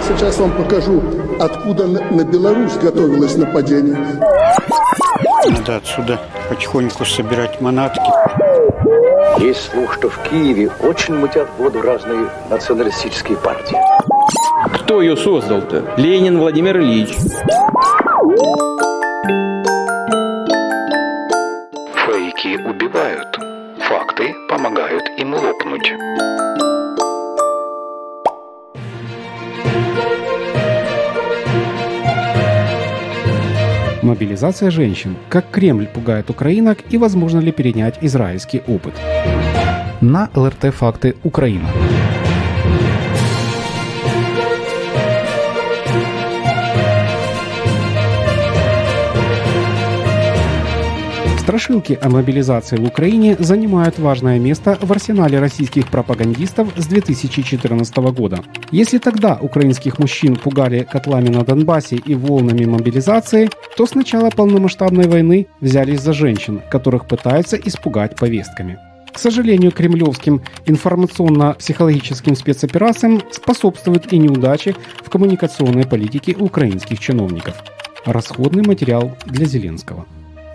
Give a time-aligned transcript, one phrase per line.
[0.00, 1.02] я сейчас вам покажу,
[1.38, 3.98] откуда на Беларусь готовилось нападение.
[5.46, 6.18] Надо отсюда
[6.48, 8.00] потихоньку собирать манатки.
[9.38, 13.76] Есть слух, что в Киеве очень мутят воду разные националистические партии.
[14.74, 15.84] Кто ее создал-то?
[15.96, 17.10] Ленин Владимир Ильич.
[22.06, 23.38] Фейки убивают.
[23.86, 25.92] Факты помогают им лопнуть.
[34.20, 35.16] Мобилизация женщин.
[35.30, 38.92] Как Кремль пугает украинок и возможно ли перенять израильский опыт.
[40.02, 41.66] На ЛРТ «Факты Украина».
[51.50, 58.44] Страшилки о мобилизации в Украине занимают важное место в арсенале российских пропагандистов с 2014 года.
[58.70, 65.08] Если тогда украинских мужчин пугали котлами на Донбассе и волнами мобилизации, то с начала полномасштабной
[65.08, 68.78] войны взялись за женщин, которых пытаются испугать повестками.
[69.12, 77.56] К сожалению, кремлевским информационно-психологическим спецоперациям способствуют и неудачи в коммуникационной политике украинских чиновников.
[78.04, 80.06] Расходный материал для Зеленского.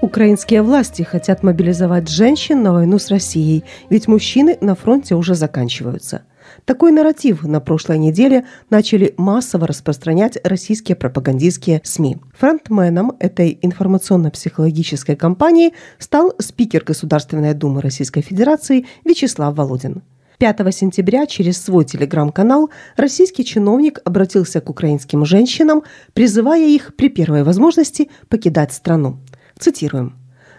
[0.01, 6.23] Украинские власти хотят мобилизовать женщин на войну с Россией, ведь мужчины на фронте уже заканчиваются.
[6.65, 12.17] Такой нарратив на прошлой неделе начали массово распространять российские пропагандистские СМИ.
[12.37, 20.03] Фронтменом этой информационно-психологической кампании стал спикер Государственной Думы Российской Федерации Вячеслав Володин.
[20.37, 27.43] 5 сентября через свой телеграм-канал российский чиновник обратился к украинским женщинам, призывая их при первой
[27.43, 29.19] возможности покидать страну.
[29.57, 30.17] Цитируем.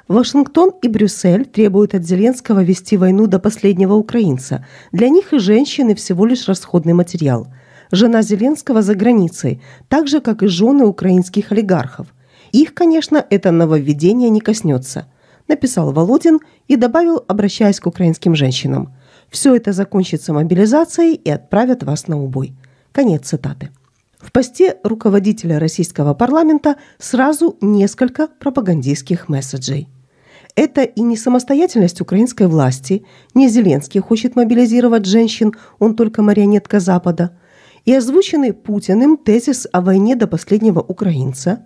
[0.08, 4.64] Вашингтон и Брюссель требуют от Зеленского вести войну до последнего украинца.
[4.92, 7.48] Для них и женщины всего лишь расходный материал.
[7.90, 12.06] Жена Зеленского за границей, так же, как и жены украинских олигархов.
[12.52, 15.06] Их, конечно, это нововведение не коснется,
[15.48, 18.94] написал Володин и добавил, обращаясь к украинским женщинам.
[19.28, 22.54] Все это закончится мобилизацией и отправят вас на убой.
[22.92, 23.70] Конец цитаты.
[24.26, 29.88] В посте руководителя российского парламента сразу несколько пропагандистских месседжей.
[30.56, 37.38] Это и не самостоятельность украинской власти, не Зеленский хочет мобилизировать женщин, он только марионетка Запада,
[37.84, 41.64] и озвученный Путиным тезис о войне до последнего украинца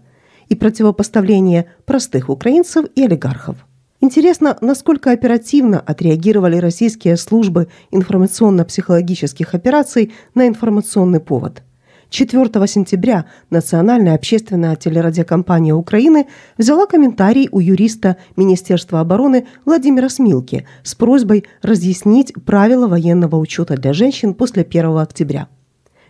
[0.50, 3.56] и противопоставление простых украинцев и олигархов.
[4.02, 11.62] Интересно, насколько оперативно отреагировали российские службы информационно-психологических операций на информационный повод–
[12.10, 16.26] 4 сентября Национальная общественная телерадиокомпания Украины
[16.58, 23.92] взяла комментарий у юриста Министерства обороны Владимира Смилки с просьбой разъяснить правила военного учета для
[23.92, 25.48] женщин после 1 октября.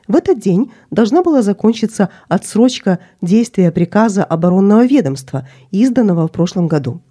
[0.09, 7.03] В этот день должна была закончиться отсрочка действия приказа оборонного ведомства, изданного в прошлом году.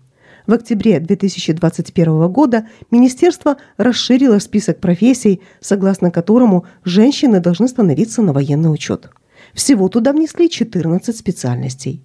[0.50, 8.74] В октябре 2021 года министерство расширило список профессий, согласно которому женщины должны становиться на военный
[8.74, 9.12] учет.
[9.54, 12.04] Всего туда внесли 14 специальностей.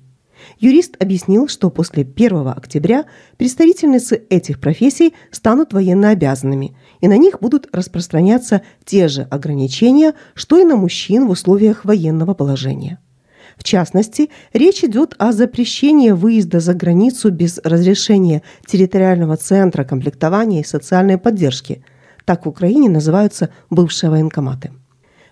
[0.59, 3.07] Юрист объяснил, что после 1 октября
[3.39, 10.65] представительницы этих профессий станут военнообязанными, и на них будут распространяться те же ограничения, что и
[10.65, 12.99] на мужчин в условиях военного положения.
[13.57, 20.67] В частности, речь идет о запрещении выезда за границу без разрешения территориального центра комплектования и
[20.67, 21.85] социальной поддержки.
[22.25, 24.73] Так в Украине называются бывшие военкоматы.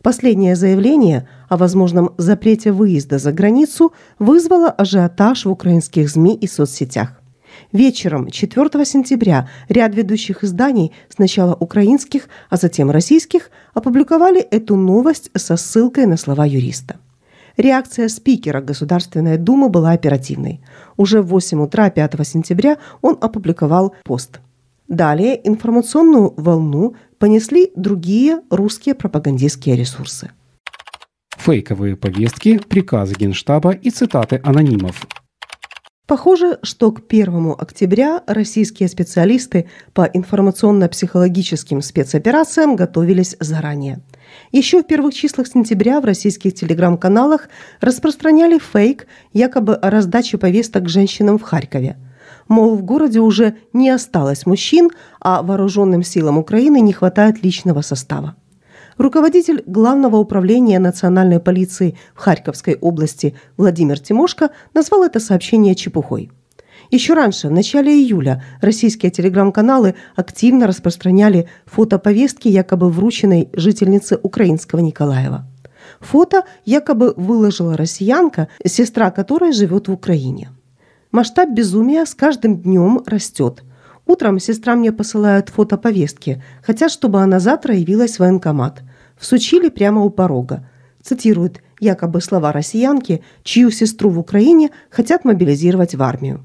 [0.03, 7.21] Последнее заявление о возможном запрете выезда за границу вызвало ажиотаж в украинских СМИ и соцсетях.
[7.71, 15.57] Вечером 4 сентября ряд ведущих изданий, сначала украинских, а затем российских, опубликовали эту новость со
[15.57, 16.97] ссылкой на слова юриста.
[17.57, 20.61] Реакция спикера Государственной Думы была оперативной.
[20.97, 24.41] Уже в 8 утра 5 сентября он опубликовал пост.
[24.89, 30.31] Далее информационную волну понесли другие русские пропагандистские ресурсы.
[31.37, 35.07] Фейковые повестки, приказы Генштаба и цитаты анонимов.
[36.07, 44.01] Похоже, что к 1 октября российские специалисты по информационно-психологическим спецоперациям готовились заранее–
[44.53, 47.49] еще в первых числах сентября в российских телеграм-каналах
[47.81, 51.97] распространяли фейк якобы о раздаче повесток женщинам в Харькове.
[52.49, 54.91] Мол, в городе уже не осталось мужчин,
[55.21, 58.37] а вооруженным силам Украины не хватает личного состава.
[58.99, 66.31] Руководитель Главного управления национальной полиции в Харьковской области Владимир Тимошко назвал это сообщение чепухой–
[66.93, 75.47] еще раньше, в начале июля, российские телеграм-каналы активно распространяли фотоповестки, якобы врученной жительнице украинского Николаева.
[76.01, 80.51] Фото якобы выложила россиянка, сестра которой живет в Украине.
[81.13, 83.63] Масштаб безумия с каждым днем растет.
[84.07, 88.83] Утром сестра мне посылает фото повестки, хотят, чтобы она завтра явилась в военкомат.
[89.17, 90.69] Всучили прямо у порога.
[91.03, 96.45] Цитирует якобы слова россиянки, чью сестру в Украине хотят мобилизировать в армию.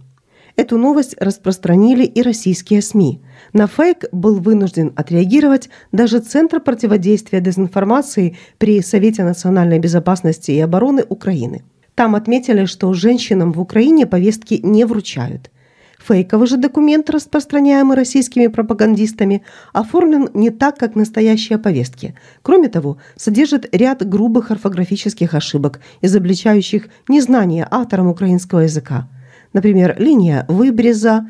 [0.57, 3.21] Эту новость распространили и российские СМИ.
[3.54, 11.06] На фейк был вынужден отреагировать даже Центр противодействия дезинформации при Совете национальной безопасности и обороны
[11.07, 11.63] Украины.
[11.94, 15.51] Там отметили, что женщинам в Украине повестки не вручают.
[16.00, 19.44] Фейковый же документ, распространяемый российскими пропагандистами,
[19.74, 22.15] оформлен не так, как настоящие повестки.
[22.42, 29.07] Кроме того, содержит ряд грубых орфографических ошибок, изобличающих незнание автором украинского языка.
[29.53, 31.27] Например, линия выбреза,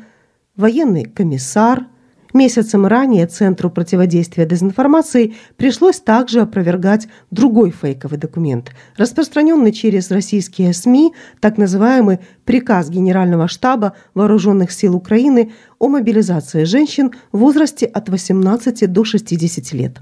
[0.56, 1.86] военный комиссар.
[2.34, 11.14] Месяцем ранее Центру противодействия дезинформации пришлось также опровергать другой фейковый документ, распространенный через российские СМИ,
[11.40, 18.92] так называемый приказ Генерального штаба Вооруженных сил Украины о мобилизации женщин в возрасте от 18
[18.92, 19.98] до 60 лет.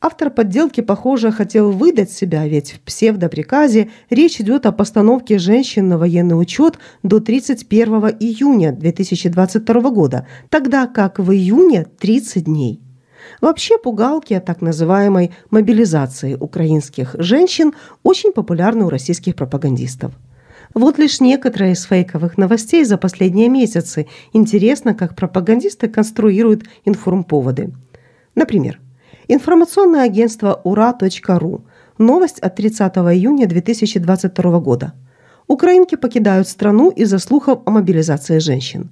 [0.00, 5.98] Автор подделки, похоже, хотел выдать себя, ведь в псевдоприказе речь идет о постановке женщин на
[5.98, 12.80] военный учет до 31 июня 2022 года, тогда как в июне 30 дней.
[13.40, 17.72] Вообще пугалки о так называемой мобилизации украинских женщин
[18.02, 20.12] очень популярны у российских пропагандистов.
[20.74, 24.06] Вот лишь некоторые из фейковых новостей за последние месяцы.
[24.32, 27.72] Интересно, как пропагандисты конструируют информповоды.
[28.34, 28.78] Например,
[29.28, 31.64] Информационное агентство ура.ру.
[31.98, 34.92] Новость от 30 июня 2022 года.
[35.48, 38.90] Украинки покидают страну из-за слухов о мобилизации женщин.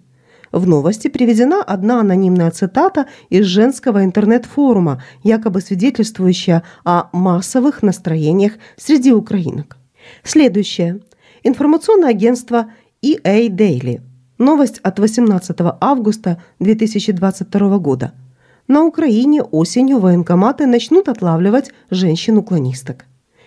[0.50, 9.12] В новости приведена одна анонимная цитата из женского интернет-форума, якобы свидетельствующая о массовых настроениях среди
[9.12, 9.76] украинок.
[10.24, 11.00] Следующее.
[11.44, 12.72] Информационное агентство
[13.02, 14.00] EA Daily.
[14.38, 18.14] Новость от 18 августа 2022 года–
[18.66, 23.04] на Украине осенью военкоматы начнут отлавливать женщин-уклонисток.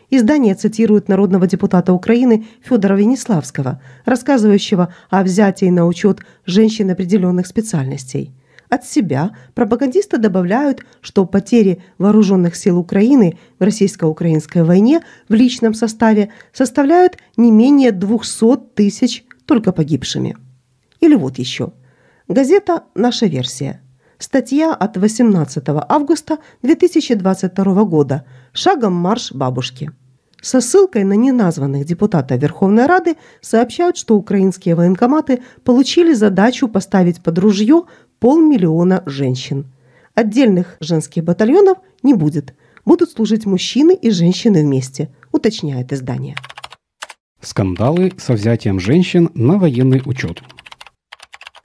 [0.10, 8.32] Издание цитирует народного депутата Украины Федора Венеславского, рассказывающего о взятии на учет женщин определенных специальностей.
[8.70, 16.30] От себя пропагандисты добавляют, что потери вооруженных сил Украины в российско-украинской войне в личном составе
[16.54, 20.38] составляют не менее 200 тысяч только погибшими.
[21.00, 21.72] Или вот еще.
[22.28, 23.82] Газета «Наша версия».
[24.20, 29.92] Статья от 18 августа 2022 года «Шагом марш бабушки».
[30.42, 37.38] Со ссылкой на неназванных депутата Верховной Рады сообщают, что украинские военкоматы получили задачу поставить под
[37.38, 37.84] ружье
[38.20, 39.72] полмиллиона женщин.
[40.16, 42.56] Отдельных женских батальонов не будет.
[42.86, 46.36] Будут служить мужчины и женщины вместе, уточняет издание.
[47.40, 50.42] Скандалы со взятием женщин на военный учет.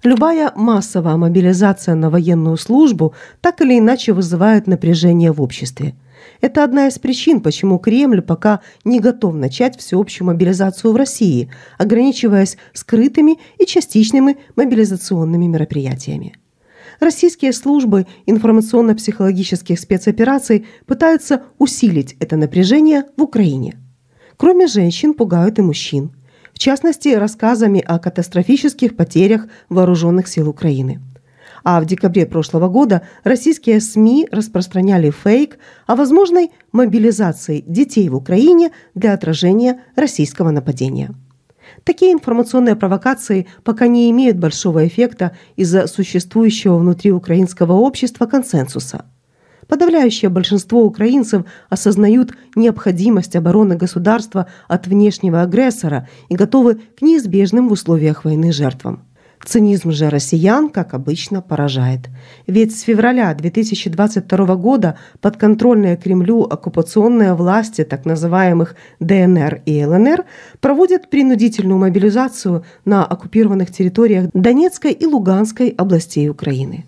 [0.02, 5.94] Любая массовая мобилизация на военную службу так или иначе вызывает напряжение в обществе.
[6.40, 12.56] Это одна из причин, почему Кремль пока не готов начать всеобщую мобилизацию в России, ограничиваясь
[12.72, 16.34] скрытыми и частичными мобилизационными мероприятиями.
[16.98, 23.79] Российские службы информационно-психологических спецопераций пытаются усилить это напряжение в Украине.
[24.36, 26.10] Кроме женщин пугают и мужчин–
[26.53, 31.01] в частности, рассказами о катастрофических потерях вооруженных сил Украины.
[31.65, 38.73] А в декабре прошлого года российские СМИ распространяли фейк о возможной мобилизации детей в Украине
[38.94, 41.15] для отражения российского нападения.
[41.85, 49.06] Такие информационные провокации пока не имеют большого эффекта из-за существующего внутри украинского общества консенсуса–
[49.72, 57.72] Подавляющее большинство украинцев осознают необходимость обороны государства от внешнего агрессора и готовы к неизбежным в
[57.72, 59.06] условиях войны жертвам.
[59.43, 62.10] Цинизм же россиян, как обычно, поражает.
[62.46, 70.26] Ведь с февраля 2022 года подконтрольные Кремлю оккупационные власти так называемых ДНР и ЛНР
[70.60, 76.84] проводят принудительную мобилизацию на оккупированных территориях Донецкой и Луганской областей Украины.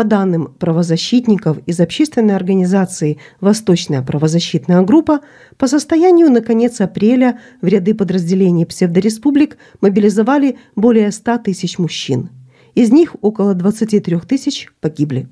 [0.00, 5.20] По данным правозащитников из общественной организации «Восточная правозащитная группа»,
[5.58, 12.30] по состоянию на конец апреля в ряды подразделений псевдореспублик мобилизовали более 100 тысяч мужчин.
[12.74, 15.28] Из них около 23 тысяч погибли.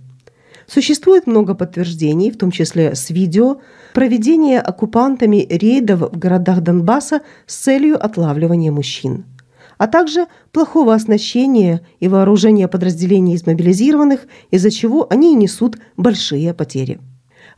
[0.67, 3.63] Существует много подтверждений, в том числе с видео,
[3.95, 9.25] проведения оккупантами рейдов в городах Донбасса с целью отлавливания мужчин
[9.79, 16.53] а также плохого оснащения и вооружения подразделений из мобилизированных, из-за чего они и несут большие
[16.53, 17.01] потери.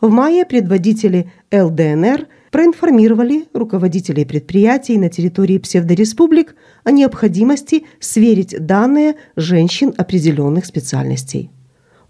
[0.01, 9.95] В мае предводители ЛДНР проинформировали руководителей предприятий на территории псевдореспублик о необходимости сверить данные женщин
[9.97, 11.51] определенных специальностей.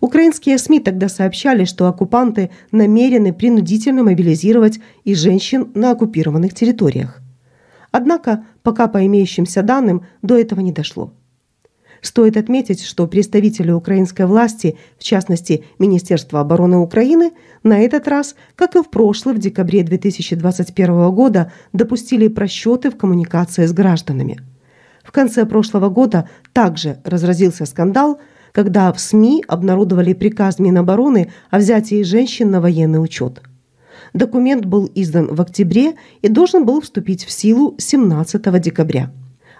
[0.00, 7.21] Украинские СМИ тогда сообщали, что оккупанты намерены принудительно мобилизировать и женщин на оккупированных территориях.
[7.91, 11.13] Однако, пока по имеющимся данным, до этого не дошло.
[12.03, 17.33] Стоит отметить, что представители украинской власти, в частности Министерство обороны Украины,
[17.63, 23.67] на этот раз, как и в прошлый, в декабре 2021 года, допустили просчеты в коммуникации
[23.67, 24.41] с гражданами.
[25.05, 28.19] В конце прошлого года также разразился скандал,
[28.53, 33.43] когда в СМИ обнародовали приказ Минобороны о взятии женщин на военный учет.
[34.12, 39.12] Документ был издан в октябре и должен был вступить в силу 17 декабря.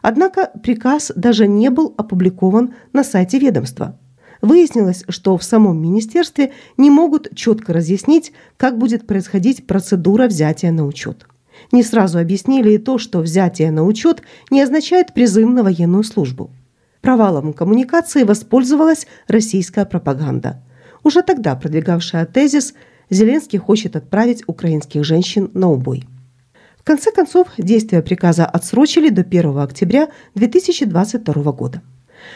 [0.03, 3.99] Однако приказ даже не был опубликован на сайте ведомства.
[4.43, 10.87] Выяснилось, что в самом министерстве не могут четко разъяснить, как будет происходить процедура взятия на
[10.87, 11.27] учет.
[11.73, 16.51] Не сразу объяснили и то, что взятие на учет не означает призыв на военную службу.
[17.03, 20.63] Провалом коммуникации воспользовалась российская пропаганда.
[21.03, 22.75] Уже тогда продвигавшая тезис
[23.11, 26.07] «Зеленский хочет отправить украинских женщин на убой».
[26.79, 31.83] В конце концов, действие приказа отсрочили до 1 октября 2022 года.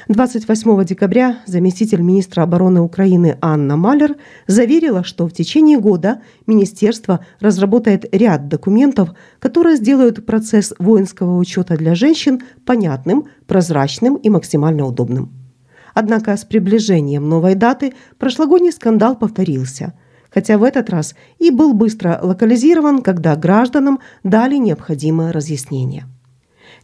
[0.09, 4.17] 28 декабря заместитель министра обороны Украины Анна Малер
[4.47, 11.95] заверила, что в течение года министерство разработает ряд документов, которые сделают процесс воинского учета для
[11.95, 15.33] женщин понятным, прозрачным и максимально удобным.
[15.95, 19.95] Однако с приближением новой даты прошлогодний скандал повторился–
[20.35, 26.07] хотя в этот раз и был быстро локализирован, когда гражданам дали необходимое разъяснение.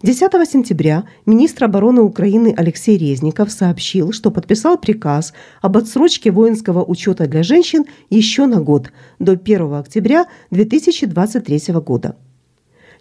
[0.02, 7.26] 10 сентября министр обороны Украины Алексей Резников сообщил, что подписал приказ об отсрочке воинского учета
[7.26, 12.16] для женщин еще на год, до 1 октября 2023 года.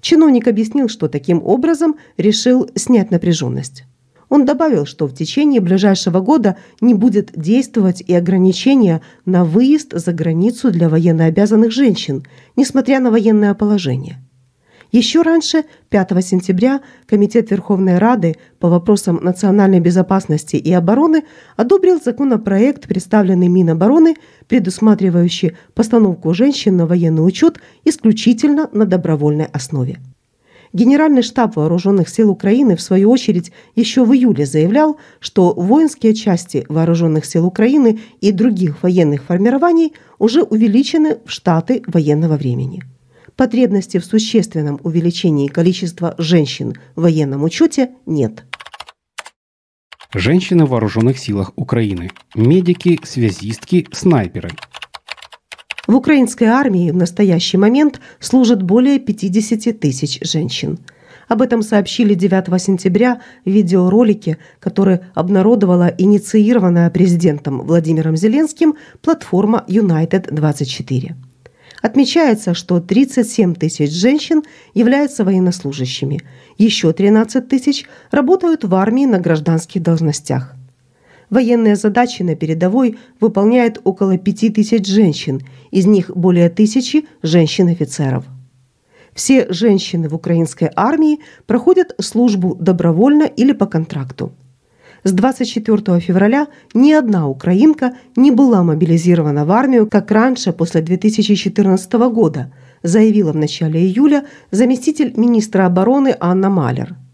[0.01, 3.85] Чиновник объяснил, что таким образом решил снять напряженность.
[4.29, 10.13] Он добавил, что в течение ближайшего года не будет действовать и ограничения на выезд за
[10.13, 14.19] границу для военнообязанных женщин, несмотря на военное положение.
[14.91, 21.25] Еще раньше, 5 сентября, Комитет Верховной Рады по вопросам национальной безопасности и обороны
[21.57, 24.15] одобрил законопроект, представленный Минобороны,
[24.47, 29.99] предусматривающий постановку женщин на военный учет исключительно на добровольной основе.
[30.71, 36.65] Генеральный штаб Вооруженных сил Украины, в свою очередь, еще в июле заявлял, что воинские части
[36.69, 42.83] Вооруженных сил Украины и других военных формирований уже увеличены в штаты военного времени.
[43.35, 48.43] Потребности в существенном увеличении количества женщин в военном учете нет.
[50.13, 52.11] Женщины в вооруженных силах Украины.
[52.35, 54.49] Медики, связистки, снайперы–
[55.89, 60.77] в украинской армии в настоящий момент служат более 50 тысяч женщин.
[61.27, 70.31] Об этом сообщили 9 сентября в видеоролике, который обнародовала инициированная президентом Владимиром Зеленским платформа United
[70.31, 71.15] 24.
[71.81, 74.43] Отмечается, что 37 тысяч женщин
[74.75, 76.21] являются военнослужащими,
[76.59, 80.58] еще 13 тысяч работают в армии на гражданских должностях.
[81.29, 88.25] Военные задачи на передовой выполняет около пяти тысяч женщин, из них более тысячи женщин-офицеров.
[89.13, 94.31] Все женщины в украинской армии проходят службу добровольно или по контракту.
[95.03, 101.93] С 24 февраля ни одна украинка не была мобилизирована в армию, как раньше, после 2014
[102.11, 106.95] года, заявила в начале июля заместитель министра обороны Анна Малер–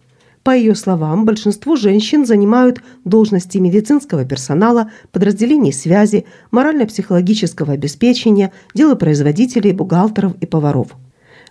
[0.45, 10.35] по ее словам, большинство женщин занимают должности медицинского персонала, подразделений связи, морально-психологического обеспечения, делопроизводителей, бухгалтеров
[10.39, 10.89] и поваров.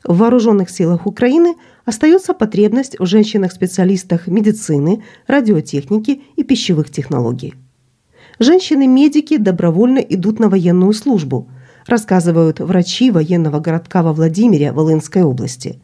[0.04, 7.54] В вооруженных силах Украины остается потребность в женщинах-специалистах медицины, радиотехники и пищевых технологий.
[8.38, 11.48] Женщины-медики добровольно идут на военную службу,
[11.88, 15.80] рассказывают врачи военного городка во Владимире Волынской области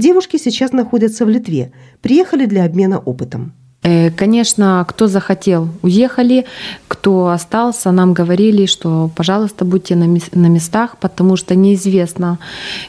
[0.00, 3.52] Девушки сейчас находятся в Литве, приехали для обмена опытом.
[3.82, 6.44] Э, конечно, кто захотел, уехали,
[6.86, 12.38] кто остался, нам говорили, что, пожалуйста, будьте на местах, потому что неизвестно,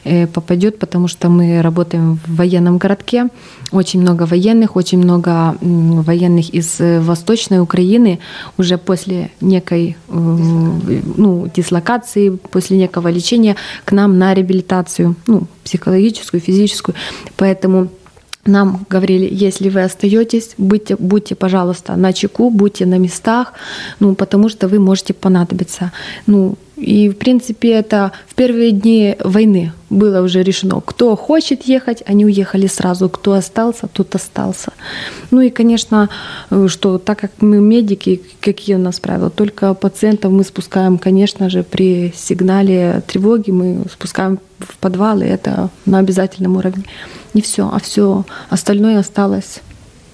[0.04, 3.28] э, попадет, потому что мы работаем в военном городке,
[3.70, 8.18] очень много военных, очень много военных из э, Восточной Украины
[8.58, 13.56] уже после некой ну, дислокации, после некого лечения
[13.86, 16.94] к нам на реабилитацию, ну, психологическую, физическую.
[17.36, 17.88] Поэтому
[18.44, 23.52] нам говорили, если вы остаетесь, будьте, будьте, пожалуйста, на чеку, будьте на местах,
[24.00, 25.92] ну, потому что вы можете понадобиться.
[26.26, 30.80] Ну, И, в принципе, это в первые дни войны было уже решено.
[30.80, 33.08] Кто хочет ехать, они уехали сразу.
[33.08, 34.72] Кто остался, тот остался.
[35.30, 36.08] Ну и, конечно,
[36.66, 41.62] что так как мы медики, какие у нас правила, только пациентов мы спускаем, конечно же,
[41.62, 46.84] при сигнале тревоги мы спускаем в подвалы, это на обязательном уровне.
[47.32, 49.60] Не все, а все остальное осталось.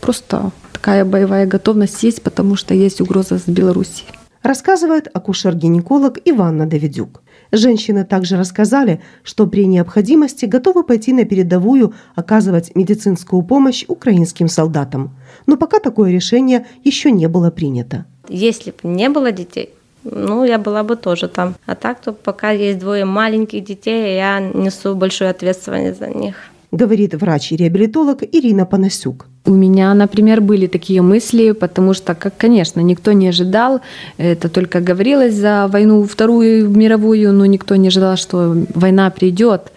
[0.03, 7.23] Просто такая боевая готовность есть, потому что есть угроза с Белоруссией рассказывает акушер-гинеколог Иванна Давидюк.
[7.53, 15.17] Женщины также рассказали, что при необходимости готовы пойти на передовую оказывать медицинскую помощь украинским солдатам.
[15.47, 18.05] Но пока такое решение еще не было принято.
[18.29, 19.71] Если бы не было детей,
[20.05, 21.55] ну, я была бы тоже там.
[21.67, 26.37] А так, то пока есть двое маленьких детей, я несу большую ответственность за них
[26.73, 29.27] говорит врач-реабилитолог Ирина Панасюк.
[29.49, 33.81] У меня, например, были такие мысли, потому что, как, конечно, никто не ожидал,
[34.19, 39.73] это только говорилось за войну Вторую мировую, но никто не ожидал, что война придет.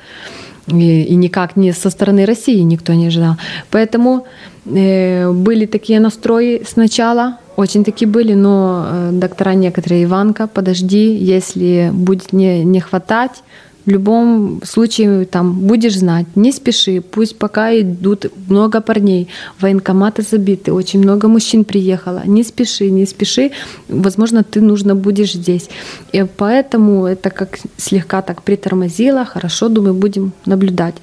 [0.67, 3.35] И, и никак не со стороны России никто не ожидал.
[3.69, 4.25] Поэтому
[4.65, 11.91] э, были такие настрои сначала, очень такие были, но э, доктора некоторые, Иванка, подожди, если
[11.93, 13.41] будет не, не хватать,
[13.85, 19.27] в любом случае там будешь знать, не спеши, пусть пока идут много парней,
[19.59, 23.51] военкоматы забиты, очень много мужчин приехало, не спеши, не спеши,
[23.89, 25.69] возможно, ты нужно будешь здесь.
[26.13, 30.95] И поэтому это как слегка так притормозило, хорошо, думаю, будем наблюдать.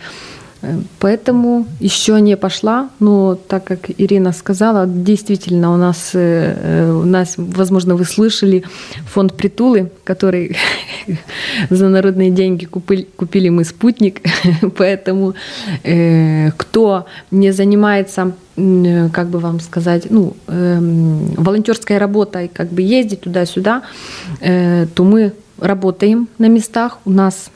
[0.98, 7.34] Поэтому еще не пошла, но так как Ирина сказала, действительно у нас, э, у нас,
[7.36, 8.64] возможно, вы слышали
[9.06, 10.56] фонд Притулы, который
[11.70, 14.20] за народные деньги купили, купили мы спутник,
[14.76, 15.34] поэтому
[15.84, 18.32] э, кто не занимается
[19.12, 20.78] как бы вам сказать, ну, э,
[21.36, 23.82] волонтерской работой, как бы ездить туда-сюда,
[24.40, 26.98] э, то мы работаем на местах.
[27.04, 27.50] У нас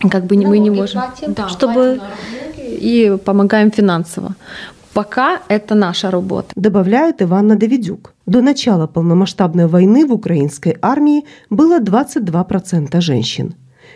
[0.00, 2.00] как бы мы не можем, платим, да, чтобы
[2.58, 4.34] и помогаем финансово.
[4.92, 6.48] Пока это наша работа.
[6.56, 8.14] Добавляет Иванна Давидюк.
[8.26, 13.54] До начала полномасштабной войны в украинской армии было 22% женщин.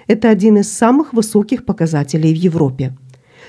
[0.08, 2.92] Это один из самых высоких показателей в Европе.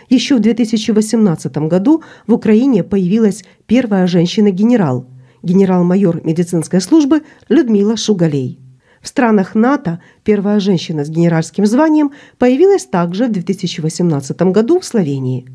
[0.09, 5.05] Еще в 2018 году в Украине появилась первая женщина-генерал,
[5.43, 8.59] генерал-майор медицинской службы Людмила Шугалей.
[9.01, 15.47] В странах НАТО первая женщина с генеральским званием появилась также в 2018 году в Словении.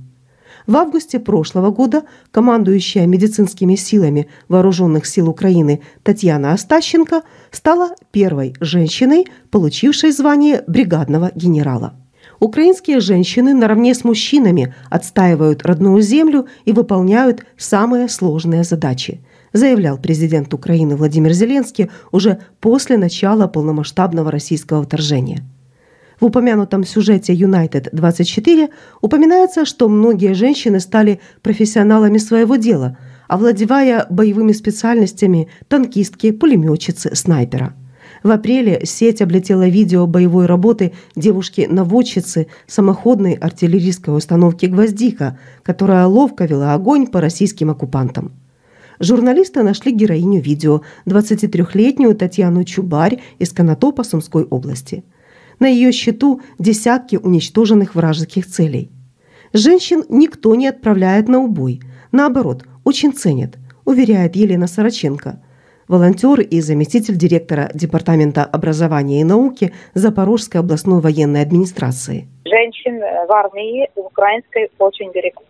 [0.67, 9.27] В августе прошлого года командующая медицинскими силами Вооруженных сил Украины Татьяна Остащенко стала первой женщиной,
[9.53, 11.95] получившей звание бригадного генерала.
[12.41, 19.21] Украинские женщины наравне с мужчинами отстаивают родную землю и выполняют самые сложные задачи–
[19.53, 25.45] заявлял президент Украины Владимир Зеленский уже после начала полномасштабного российского вторжения.
[26.21, 28.71] В упомянутом сюжете United 24
[29.03, 32.97] упоминается, что многие женщины стали профессионалами своего дела,
[33.29, 37.75] овладевая боевыми специальностями танкистки, пулеметчицы, снайпера.
[38.23, 46.73] В апреле сеть облетела видео боевой работы девушки-наводчицы самоходной артиллерийской установки «Гвоздика», которая ловко вела
[46.73, 48.33] огонь по российским оккупантам
[49.01, 55.05] журналисты нашли героиню видео, 23-летнюю Татьяну Чубарь из Конотопа Сумской области.
[55.59, 58.91] На ее счету десятки уничтоженных вражеских целей.
[59.53, 61.81] Женщин никто не отправляет на убой.
[62.13, 65.43] Наоборот, очень ценят, уверяет Елена Сороченко,
[65.89, 72.29] волонтер и заместитель директора Департамента образования и науки Запорожской областной военной администрации.
[72.45, 75.47] Женщин в армии украинской очень берегут.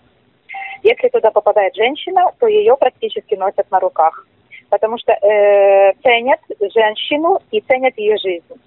[0.83, 4.27] Если туда попадает женщина, то ее практически носят на руках,
[4.71, 6.41] потому что э, ценят
[6.75, 8.61] женщину и ценят ее жизнь.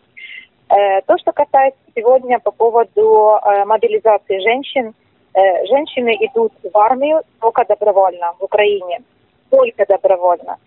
[0.69, 4.93] Э, то, что касается сегодня по поводу э, мобилизации женщин,
[5.33, 9.01] э, женщины идут в армию только добровольно в Украине,
[9.49, 10.57] только добровольно.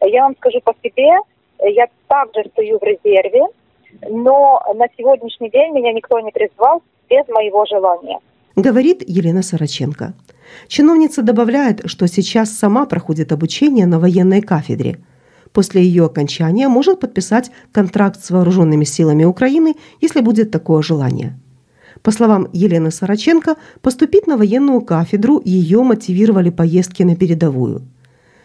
[0.00, 1.16] Я вам скажу по себе,
[1.60, 3.42] я также стою в резерве,
[4.08, 8.18] но на сегодняшний день меня никто не призвал без моего желания.
[8.56, 10.12] Говорит Елена Сороченко.
[10.68, 14.98] Чиновница добавляет, что сейчас сама проходит обучение на военной кафедре.
[15.52, 21.34] После ее окончания может подписать контракт с вооруженными силами Украины, если будет такое желание.
[22.02, 27.82] По словам Елены Сороченко, поступить на военную кафедру ее мотивировали поездки на передовую.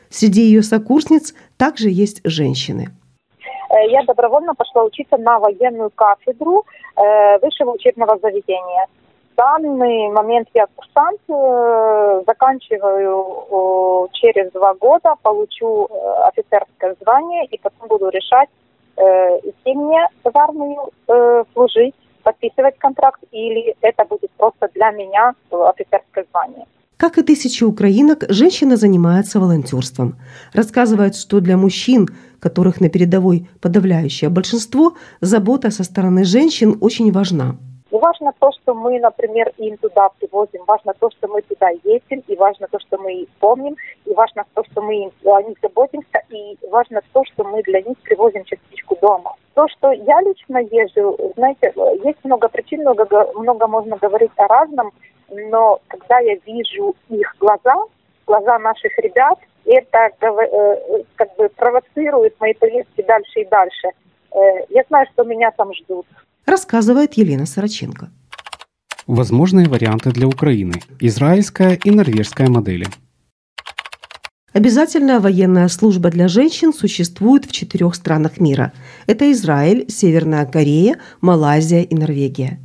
[0.10, 2.90] Среди ее сокурсниц также есть женщины.
[3.70, 6.66] Э, я добровольно пошла учиться на военную кафедру
[6.96, 8.86] э, высшего учебного заведения–
[9.38, 15.94] данный момент я курсант, э, заканчиваю через два года, получу э,
[16.28, 18.50] офицерское звание и потом буду решать,
[18.98, 20.82] э, идти мне в армию
[21.54, 26.66] служить, подписывать контракт, или это будет просто для меня офицерское звание.
[26.98, 30.16] Как и тысячи украинок, женщина занимается волонтерством.
[30.54, 32.08] Рассказывает, что для мужчин,
[32.40, 37.56] которых на передовой подавляющее большинство, забота со стороны женщин очень важна.
[37.98, 42.24] И важно то, что мы, например, им туда привозим, важно то, что мы туда ездим,
[42.28, 45.58] и важно то, что мы их помним, и важно то, что мы им, о них
[45.64, 49.34] заботимся, и важно то, что мы для них привозим частичку дома.
[49.56, 54.92] То, что я лично езжу, знаете, есть много причин, много, много можно говорить о разном,
[55.30, 57.76] но когда я вижу их глаза,
[58.28, 63.90] глаза наших ребят, это э, как бы провоцирует мои поездки дальше и дальше.
[64.38, 66.06] Э, я знаю, что меня там ждут.
[66.46, 68.10] Рассказывает Елена Сороченко.
[69.08, 70.76] Возможные варианты для Украины.
[71.00, 72.88] Израильская и норвежская модели.
[74.54, 78.74] Обязательная военная служба для женщин существует в четырех странах мира.
[79.08, 82.60] Это Израиль, Северная Корея, Малайзия и Норвегия.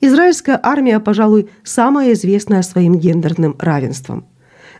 [0.00, 4.26] Израильская армия, пожалуй, самая известная своим гендерным равенством.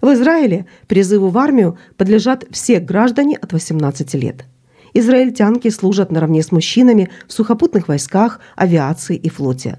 [0.02, 4.44] В Израиле призыву в армию подлежат все граждане от 18 лет.
[4.98, 9.78] Израильтянки служат наравне с мужчинами в сухопутных войсках, авиации и флоте.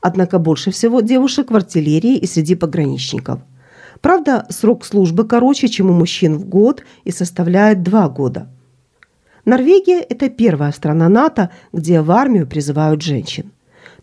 [0.00, 3.40] Однако больше всего девушек в артиллерии и среди пограничников.
[4.00, 8.48] Правда, срок службы короче, чем у мужчин в год и составляет два года.
[9.44, 13.52] Норвегия– это первая страна НАТО, где в армию призывают женщин.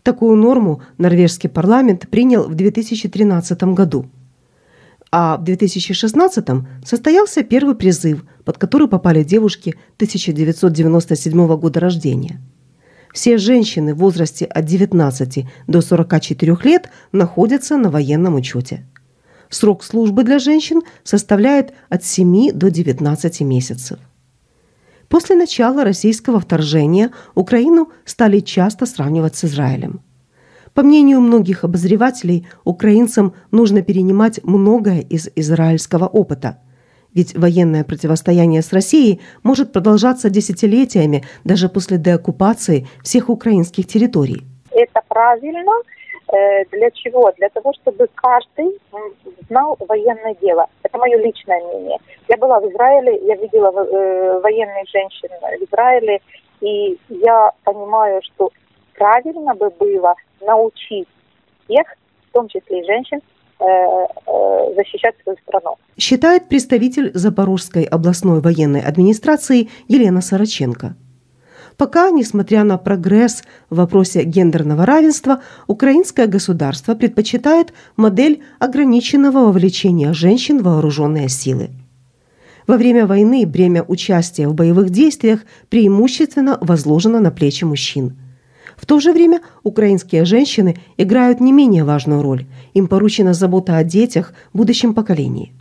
[0.04, 4.06] Такую норму норвежский парламент принял в 2013 году.
[5.14, 6.44] А в 2016
[6.84, 12.40] состоялся первый призыв, под который попали девушки 1997 года рождения.
[13.12, 18.86] Все женщины в возрасте от 19 до 44 лет находятся на военном учете.
[19.50, 23.98] Срок службы для женщин составляет от 7 до 19 месяцев.
[25.08, 30.00] После начала российского вторжения Украину стали часто сравнивать с Израилем.
[30.74, 36.58] По мнению многих обозревателей, украинцам нужно перенимать многое из израильского опыта.
[37.14, 44.42] Ведь военное противостояние с Россией может продолжаться десятилетиями даже после деоккупации всех украинских территорий.
[44.70, 45.72] Это правильно,
[46.32, 47.30] Э, для чего?
[47.36, 48.78] Для того, чтобы каждый
[49.48, 50.66] знал военное дело.
[50.82, 51.98] Это мое личное мнение.
[52.28, 56.20] Я была в Израиле, я видела э, военных женщин в Израиле,
[56.62, 58.50] и я понимаю, что
[58.94, 61.08] правильно бы было научить
[61.64, 61.86] всех,
[62.28, 63.20] в том числе и женщин,
[63.60, 65.76] э, защищать свою страну.
[65.98, 70.96] Считает представитель Запорожской областной военной администрации Елена Сороченко.
[71.76, 80.58] Пока, несмотря на прогресс в вопросе гендерного равенства, украинское государство предпочитает модель ограниченного вовлечения женщин
[80.60, 81.70] в вооруженные силы.
[82.66, 88.16] Во время войны бремя участия в боевых действиях преимущественно возложено на плечи мужчин.
[88.82, 92.46] В то же время украинские женщины играют не менее важную роль.
[92.74, 95.52] Им поручена забота о детях, будущем поколении.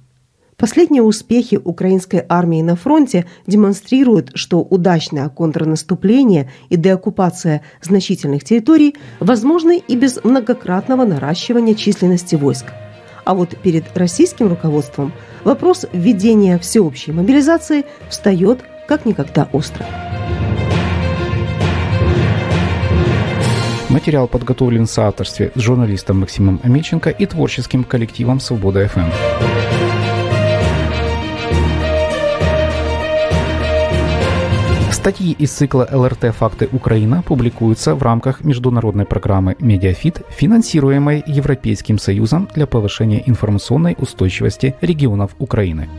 [0.57, 9.83] Последние успехи украинской армии на фронте демонстрируют, что удачное контрнаступление и деоккупация значительных территорий возможны
[9.87, 12.65] и без многократного наращивания численности войск.
[13.23, 19.85] А вот перед российским руководством вопрос введения всеобщей мобилизации встает как никогда остро.
[23.91, 29.11] Материал подготовлен в соавторстве с журналистом Максимом Амельченко и творческим коллективом «Свобода ФМ».
[34.93, 42.47] Статьи из цикла ЛРТ «Факты Украина» публикуются в рамках международной программы «MediaFit», финансируемой Европейским Союзом
[42.55, 45.89] для повышения информационной устойчивости регионов Украины.